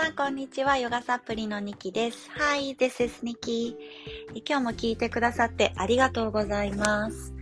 [0.00, 0.78] さん、こんにちは。
[0.78, 2.30] ヨガサプリのニキです。
[2.38, 3.74] Hi, this is Niki.
[4.48, 7.34] 今日も聞いてくださってありがとうございます。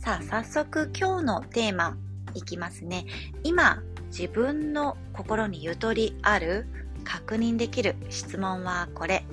[0.00, 1.96] さあ、早速今日のテーマ
[2.34, 3.06] いきますね。
[3.42, 6.66] 今、自分の心にゆとりある
[7.04, 9.24] 確認できる質問はこれ。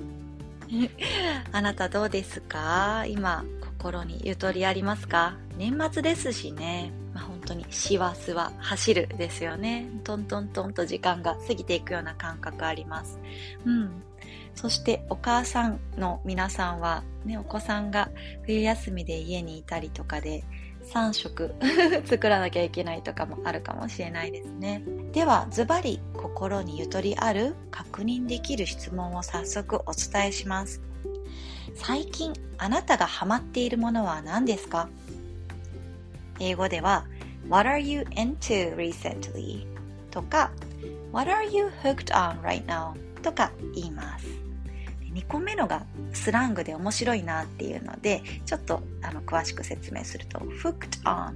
[1.52, 3.04] あなたどうですか？
[3.06, 5.36] 今、心にゆとりありますか？
[5.58, 6.90] 年末ですしね。
[7.42, 9.88] 本当に師走は走るですよね。
[10.04, 13.18] トントントンと時間が過ぎていくような感覚あります。
[13.64, 14.02] うん。
[14.54, 18.10] そしてお母さんの皆さんは、ね、お子さんが
[18.44, 20.44] 冬休みで家にいたりとかで
[20.92, 21.52] 3食
[22.06, 24.84] 作らなきゃいけないとかもあるかもしれないですね。
[25.12, 30.80] では、ズバリ心にゆとりある確認できる質問を早速お伝えします。
[31.74, 34.88] 最近あなたがハマっているものは何ですか？
[36.40, 37.06] 英語では
[37.48, 39.66] What are you into recently?
[40.10, 40.50] とか
[41.12, 42.92] What are you hooked on right now?
[43.22, 44.26] とか言います。
[45.14, 51.34] 2個目のがスラングで面白いなっていうのでちょっとあの詳しく説明すると hooked on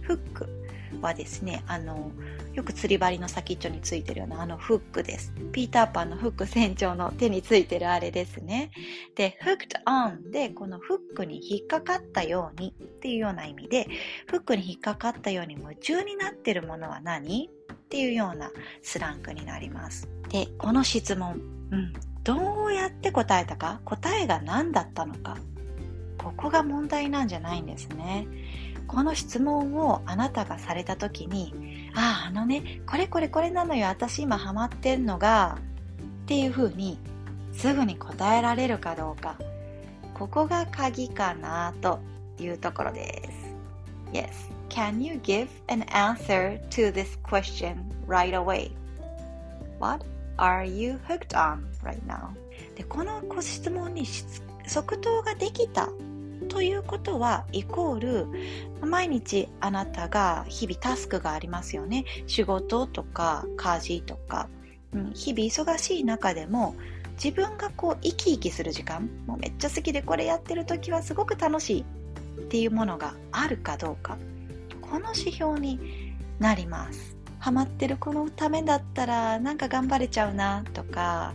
[0.00, 0.57] フック
[1.00, 2.10] はですねあの
[2.54, 5.32] よく釣り針の先っちょについてるようなあのフックです。
[5.52, 8.70] ピーターパンのフック船長の手についてるあれですね。
[9.14, 13.86] で、hooked on でこのフックに引っかかったようにっていうような意味で、
[14.26, 17.48] フックに引っかかったように夢中になってるものは何？
[17.48, 18.50] っていうような
[18.82, 20.08] スラングになります。
[20.28, 21.92] で、この質問、うん、
[22.24, 23.80] どうやって答えたか？
[23.84, 25.38] 答えが何だったのか？
[26.18, 28.26] ここが問題なんじゃないんですね。
[28.88, 35.58] この質問をあなたがされた時に、ああ、あのね、これこれこれなのよ、私今ハマってんのが、
[36.22, 36.98] っていうふうに
[37.52, 39.36] すぐに答えられるかどうか、
[40.14, 42.00] ここが鍵かなと
[42.40, 43.48] いうところです。
[44.12, 44.30] Yes,
[44.70, 48.70] can you give an answer to this question right away?
[49.78, 50.04] What
[50.38, 52.30] are you hooked on right now?
[52.74, 54.06] でこの質問に
[54.66, 55.88] 即答ができた
[56.48, 62.04] ということはイコール毎日あなたが日々タスクがありますよね。
[62.26, 64.48] 仕事とか家事とか、
[64.92, 66.74] うん、日々忙しい中でも
[67.22, 74.16] 自分がこう生き生きする時間もうめっちゃ好きでこれやってる時はすごく楽しいっていうものがあるかどうか。
[74.80, 77.16] この指標になります。
[77.40, 81.34] ハマってるこのためだったらなんか頑張れちゃうなとか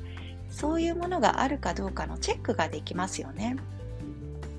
[0.50, 3.56] そういうものがあるかどうかのチェックができますよね。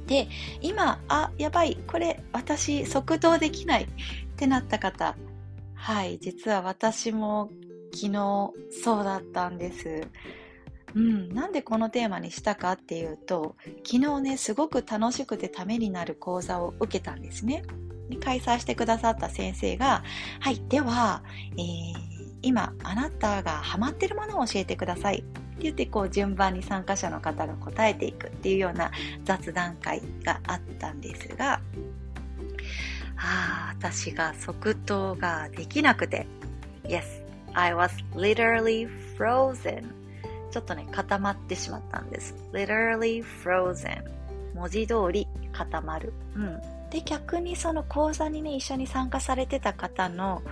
[0.06, 0.28] で、
[0.60, 3.88] 今、あ、やばい、これ私即答できないっ
[4.36, 5.16] てなった方、
[5.74, 7.50] はい、実は私も
[7.92, 8.50] 昨日
[8.82, 10.08] そうだったんです。
[10.94, 17.62] うん、なんでこのテーマにしたかっていうと、昨日ね、すごく楽しくてためになる講座を受けたんですね。
[18.22, 20.02] 開催してくださった先生が、
[20.40, 21.22] はい、では、
[21.52, 21.94] えー、
[22.42, 25.24] 今あなたがハマってるものを教えてください
[25.60, 28.90] 言ってこう順番に参加者の方が答えていくっていうような
[29.24, 31.60] 雑談会があったんですが、
[33.16, 36.26] ああ、私が即答ができなくて、
[36.84, 37.04] Yes,
[37.54, 39.84] I was literally frozen.
[40.50, 42.34] ちょっとね、固まってしまったんです。
[42.52, 44.02] literally frozen.
[44.54, 46.12] 文字通り固まる。
[46.36, 46.60] うん。
[46.90, 50.42] で、逆にその講座にね、一緒に参加されてた方の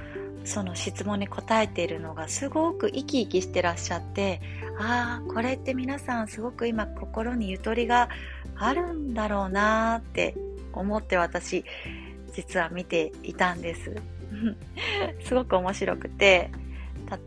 [0.44, 4.40] その質問に答えているのがすごく生き生きしてらっしゃって
[4.78, 8.08] ああこれって皆さんすごく今心にゆとりが
[8.56, 10.34] あるんだろうなって
[10.72, 11.64] 思って私
[12.34, 13.94] 実は見ていたんです。
[15.24, 16.50] すごく面白くて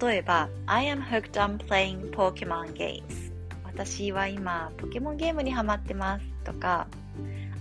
[0.02, 3.32] 例えば I am hooked on playing Pokemon games
[3.64, 6.88] 私は今ポケモンゲームにハマってますとか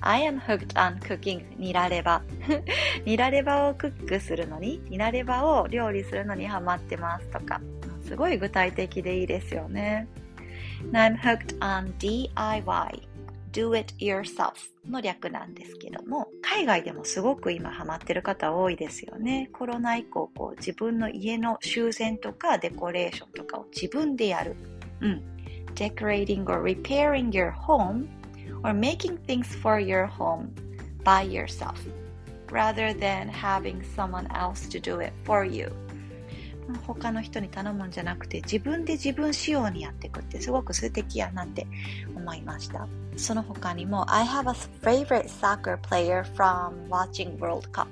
[0.06, 2.22] I am hooked on cooking ニラレバ。
[3.06, 7.62] ニラレバをクックするのに、ニラレバを料理するのにハマってますとか、
[8.06, 10.06] すごい具体的でいいですよね。
[10.92, 13.08] I'm hooked on DIY
[13.52, 14.52] do it yourself
[14.86, 19.48] の略なんですけども、海外でもすごく今ハマってる方多いですよね。
[19.54, 24.54] コロナ以降、こう自分の家の修繕とかデコレーションとかを自分でやる。
[25.00, 25.22] うん。
[25.74, 28.06] decorating or repairing your home
[28.64, 30.52] or making things for your home
[31.04, 31.78] by yourself
[32.50, 35.70] rather than having someone else to do it for you
[36.86, 41.66] 他の人に頼むんじゃなくて自分で自分仕様にやっていくってすごく素敵やなって
[42.16, 47.86] 思いましたその他にも I have a favorite soccer player from watching World Cup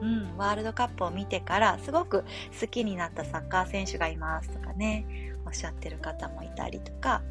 [0.00, 2.24] うん、ワールドカップを見てからすごく
[2.60, 7.22] 好きになったサッカー選手がいますとかねおっしゃってる方もいたりとか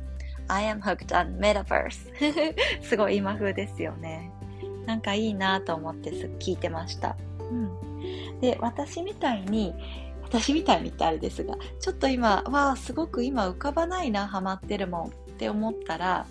[0.51, 2.11] I am hooked on metaverse
[2.83, 4.31] すごい今風ですよね。
[4.85, 7.15] なんかいいなと思って聞いてました。
[7.39, 8.39] うん。
[8.41, 9.73] で、私みたいに、
[10.23, 16.25] 私みたいにってあれですが、ちょっと今、わあ、すごく今浮かばないな、ハマってるもんって思ったら、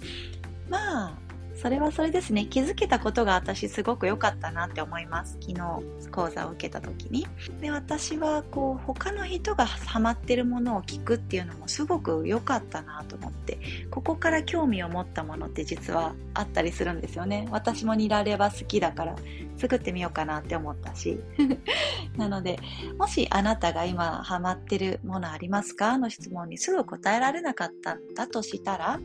[0.69, 1.19] まあ、
[1.61, 2.47] それはそれですね。
[2.47, 5.37] 気づけたことが私すごく良かったなって思います。
[5.43, 7.27] 昨日講座を受けた時に。
[7.61, 13.59] で、私はこう他の人がハマってるものを聞くっていうのもすごく良かったなと思って、
[13.91, 17.47] ここから興味を持ったものって実はあったりするんですよね。
[17.51, 19.17] 私もニラレバ好きだから
[19.59, 21.21] 作ってみようかなって思ったし。
[22.17, 22.59] なので、
[22.99, 25.99] もしあなたが今ハマってるものありますか？
[25.99, 28.99] の質問にすぐ答えられなかったんだとしたら、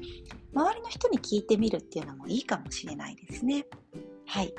[0.56, 3.66] 周りの人に聞いてみるっていうのもいいかもしれないですね。
[4.26, 4.54] はい。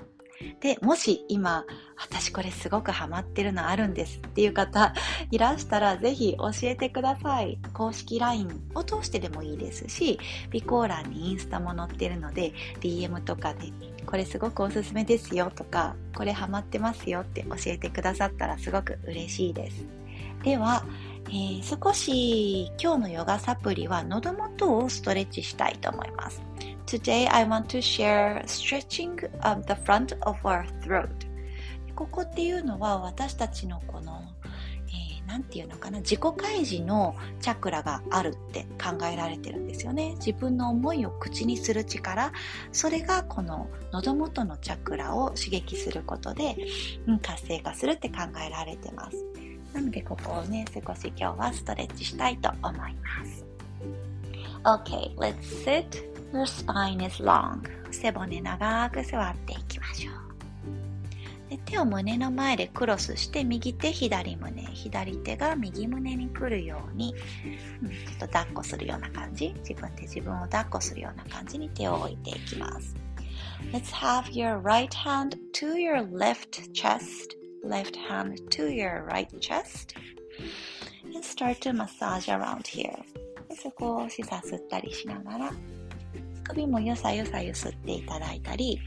[0.61, 1.65] で、もし今、
[1.97, 4.93] 私これすごくハマってるのあるんですっていう方
[5.31, 7.59] いらしたらぜひ教えてください。
[7.73, 10.19] 公式 LINE を通してでもいいですし、
[10.53, 13.73] 備考欄にインスタも載ってるので、DM とかで
[14.05, 19.87] これすごくおすすめですよとか、これハマってますよって教えてくださったらすごく嬉しいです。
[20.43, 20.85] では、
[21.29, 26.41] えー、少し今日のヨガサプリは喉元をストレッチしたいと思います。
[26.87, 31.09] Today I want to share stretching of the front of our throat.
[31.97, 34.23] ここっていうのは私たちのこの、
[34.89, 40.15] えー、ていうのかな、自己開示のチャクラがあるって考えられてるんですよね。
[40.17, 42.33] 自分の思いを口にする力、
[42.71, 46.57] それがこの喉元のチャクラを刺激することで、
[47.07, 49.17] うん、活性化するって考えられてます。
[49.77, 53.45] なのでここをね、少し今日はストレッチしたいと思います。
[54.65, 55.35] OK let's
[55.65, 55.87] sit.
[56.33, 57.61] Your spine is long.
[57.91, 61.51] 背骨長く座っていきましょう。
[61.51, 67.15] で手を胸の前でクロスして右手左胸左手が右胸に来るように、
[67.83, 72.97] うん、ちょっと抱っこするような感じ自分で自分を抱っこするような感じに手を置いていきます
[73.73, 77.26] Let's have your right hand to your left chest
[77.66, 79.96] left hand to your right chest
[81.14, 82.98] and start to massage around here
[83.56, 85.52] 少しさすったりしながら
[86.44, 88.80] 首もよさよさゆすっていただいたり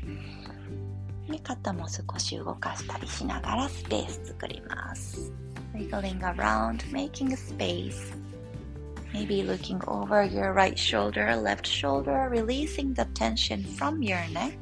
[1.42, 5.32] 肩も少し動かしたりしながらスペース作ります
[5.74, 8.12] wiggling around making a space
[9.12, 14.52] maybe looking over your right shoulder left shoulder releasing the tension from your neck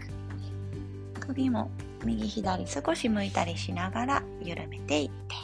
[1.20, 1.70] 首も
[2.05, 5.35] 右左少し向いたりしながら緩めていって。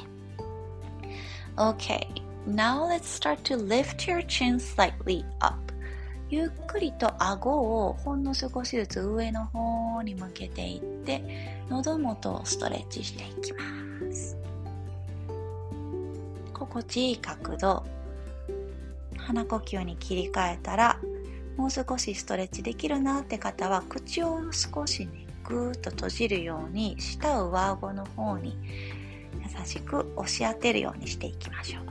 [1.56, 5.56] OK now let's start to lift your chin slightly up.
[6.30, 11.22] ゆっくりと顎をほんの少しずつ上の方に向けていって
[11.70, 13.60] 喉元をストレッチしていきま
[14.12, 14.36] す。
[16.54, 17.84] 心地いい角度。
[19.18, 21.00] 鼻呼吸に切り替えたら
[21.56, 28.57] もう少しストレッチできるなって方は口を少しねぐーっと閉じるように舌を上顎の方に
[29.35, 31.85] 優しく押し当てるようにしていきましょう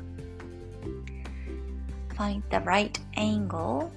[2.16, 3.90] Find the right angle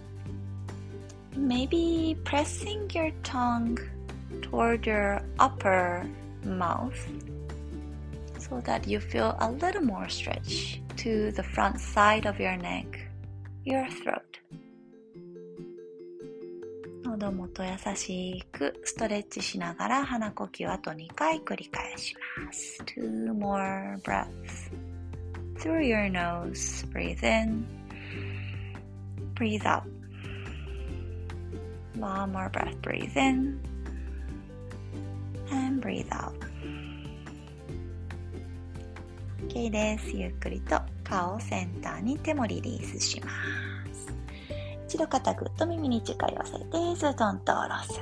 [1.36, 3.78] maybe pressing your tongue
[4.42, 6.06] toward your upper
[6.44, 6.94] mouth
[8.38, 12.98] so that you feel a little more stretch to the front side of your neck,
[13.64, 14.33] your throat.
[17.25, 22.83] 喉元優しくストレッチしながら鼻呼吸あと2回繰り返します。
[22.83, 24.69] Two more breaths.
[25.57, 27.65] Through your nose, breathe in,
[29.33, 29.81] breathe out.
[31.97, 33.59] One more breath, breathe in,
[35.49, 36.33] and breathe out.
[39.47, 40.11] OK です。
[40.15, 43.74] ゆっくりと顔をセンターに手もリリースします。
[44.95, 47.99] 一度肩ぐっと耳に近寄せて、ストンと下ろす。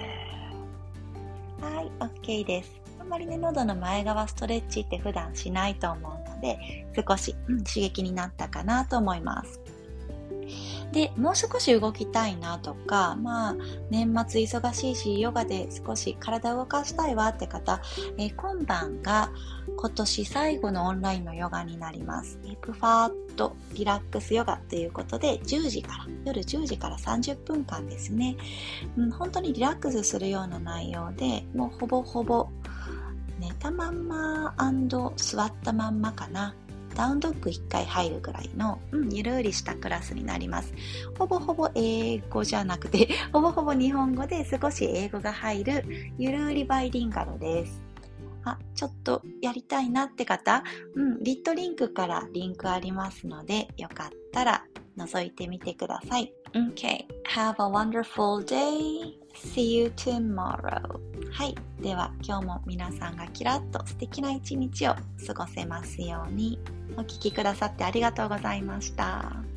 [1.60, 2.80] はい、OK です。
[3.00, 9.60] あんまりね、喉の前側ストレッチって普段しないと思うので、少し、うん、刺激になったかなと思います。
[10.94, 13.56] で、もう少し動きたいなとか、まあ、
[13.90, 17.82] 年末忙しいし、ヨガで少し体を動かしたいわって方、
[18.18, 19.32] えー、今晩が
[19.76, 22.40] 今年最後のオンラインのヨガになります。
[22.62, 28.38] プファーッとリラックスヨガということで、10時から、夜10時から30分間ですね、
[28.96, 32.48] うん、本当にリラックスするような内容で、もうほぼほぼ
[33.40, 34.54] 寝たまんま
[35.18, 36.54] 座ったまんまかな。
[36.94, 40.74] ダウンドッグ1回入るぐらいの、うん、ゆるりしたクラスになります。
[41.18, 45.86] ほぼほぼ英語じゃなくて、 ほぼほぼ日本語で少し英語が入る
[46.18, 47.82] ゆるりバイリンガルです。
[48.46, 50.64] あ、ちょっとやりたいなって方、
[50.96, 54.64] うん、リットリンクからリンクありますので、よかったら
[54.98, 56.34] 覗いてみてください。
[56.54, 59.18] Okay, have a wonderful day.
[59.34, 61.00] See you tomorrow.
[61.32, 61.56] はい。
[61.82, 64.96] では今日も皆さんがキラッと素敵な一日を
[65.26, 66.60] 過ごせますように。
[66.98, 69.53] お聴きくださってありがとうございました。